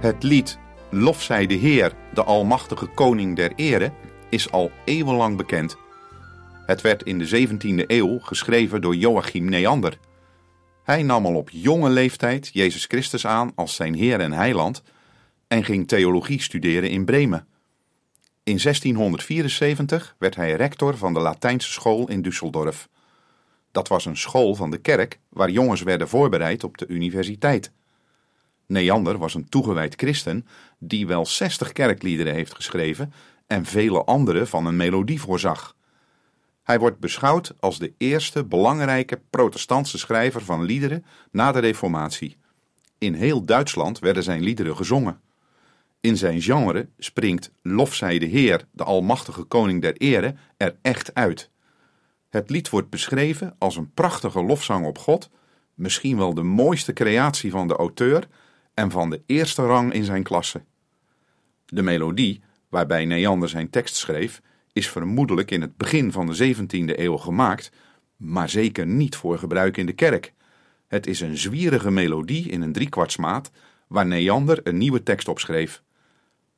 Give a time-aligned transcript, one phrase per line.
[0.00, 0.58] Het lied
[0.90, 3.92] Lof zij de Heer, de Almachtige Koning der Ere,
[4.28, 5.76] is al eeuwenlang bekend.
[6.66, 9.98] Het werd in de 17e eeuw geschreven door Joachim Neander.
[10.84, 14.82] Hij nam al op jonge leeftijd Jezus Christus aan als zijn Heer en Heiland
[15.48, 17.46] en ging theologie studeren in Bremen.
[18.42, 22.88] In 1674 werd hij rector van de Latijnse school in Düsseldorf.
[23.72, 27.72] Dat was een school van de kerk waar jongens werden voorbereid op de universiteit.
[28.70, 30.46] Neander was een toegewijd christen
[30.78, 33.12] die wel 60 kerkliederen heeft geschreven
[33.46, 35.76] en vele andere van een melodie voorzag.
[36.62, 42.36] Hij wordt beschouwd als de eerste belangrijke protestantse schrijver van liederen na de Reformatie.
[42.98, 45.20] In heel Duitsland werden zijn liederen gezongen.
[46.00, 51.14] In zijn genre springt Lof zij de Heer, de Almachtige Koning der Ere, er echt
[51.14, 51.50] uit.
[52.28, 55.30] Het lied wordt beschreven als een prachtige lofzang op God,
[55.74, 58.28] misschien wel de mooiste creatie van de auteur
[58.80, 60.62] en van de eerste rang in zijn klasse.
[61.66, 64.42] De melodie, waarbij Neander zijn tekst schreef,
[64.72, 67.72] is vermoedelijk in het begin van de 17e eeuw gemaakt,
[68.16, 70.32] maar zeker niet voor gebruik in de kerk.
[70.86, 73.50] Het is een zwierige melodie in een driekwartsmaat
[73.86, 75.82] waar Neander een nieuwe tekst op schreef.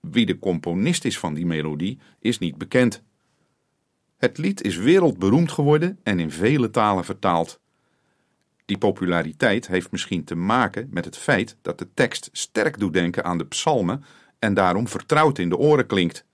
[0.00, 3.02] Wie de componist is van die melodie is niet bekend.
[4.16, 7.60] Het lied is wereldberoemd geworden en in vele talen vertaald.
[8.64, 13.24] Die populariteit heeft misschien te maken met het feit dat de tekst sterk doet denken
[13.24, 14.04] aan de psalmen
[14.38, 16.24] en daarom vertrouwd in de oren klinkt.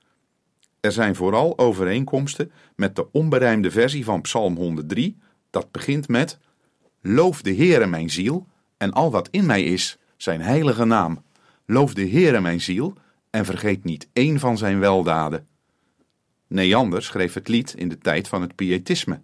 [0.81, 5.19] Er zijn vooral overeenkomsten met de onberijmde versie van Psalm 103,
[5.51, 6.39] dat begint met:
[7.01, 11.23] Loof de Heere mijn ziel en al wat in mij is, zijn heilige naam.
[11.67, 12.95] Loof de Heere mijn ziel
[13.31, 15.47] en vergeet niet één van zijn weldaden.
[16.47, 19.21] Neander schreef het lied in de tijd van het pietisme,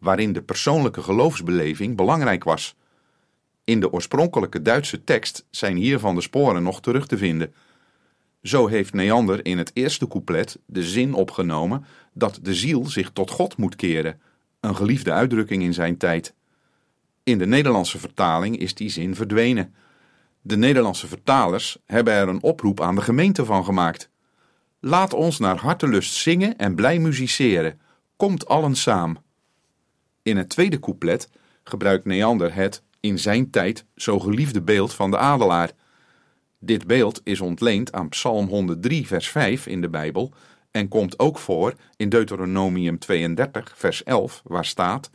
[0.00, 2.76] waarin de persoonlijke geloofsbeleving belangrijk was.
[3.64, 7.54] In de oorspronkelijke Duitse tekst zijn hiervan de sporen nog terug te vinden.
[8.42, 13.30] Zo heeft Neander in het eerste couplet de zin opgenomen dat de ziel zich tot
[13.30, 14.20] God moet keren,
[14.60, 16.34] een geliefde uitdrukking in zijn tijd.
[17.22, 19.74] In de Nederlandse vertaling is die zin verdwenen.
[20.40, 24.10] De Nederlandse vertalers hebben er een oproep aan de gemeente van gemaakt.
[24.80, 27.80] Laat ons naar hartelust zingen en blij musiceren.
[28.16, 29.22] Komt allen samen.
[30.22, 31.30] In het tweede couplet
[31.62, 35.70] gebruikt Neander het in zijn tijd zo geliefde beeld van de adelaar.
[36.58, 40.32] Dit beeld is ontleend aan Psalm 103, vers 5 in de Bijbel
[40.70, 45.10] en komt ook voor in Deuteronomium 32, vers 11, waar staat: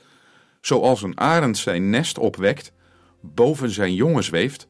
[0.61, 2.72] Zoals een arend zijn nest opwekt,
[3.22, 4.67] boven zijn jongen zweeft,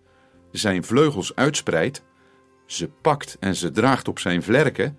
[0.51, 2.03] zijn vleugels uitspreidt,
[2.65, 4.97] ze pakt en ze draagt op zijn vlerken,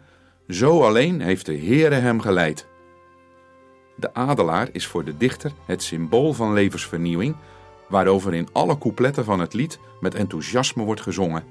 [0.49, 2.67] zo alleen heeft de Heere hem geleid.
[3.97, 7.37] De adelaar is voor de dichter het symbool van levensvernieuwing,
[7.89, 11.45] waarover in alle coupletten van het lied met enthousiasme wordt gezongen.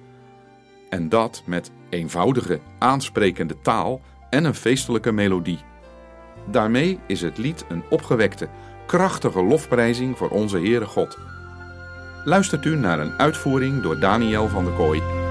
[0.89, 5.59] En dat met eenvoudige, aansprekende taal en een feestelijke melodie.
[6.51, 8.49] Daarmee is het lied een opgewekte,
[8.87, 11.17] krachtige lofprijzing voor onze Heere God.
[12.23, 15.24] Luistert u naar een uitvoering door Daniel van der Kooi.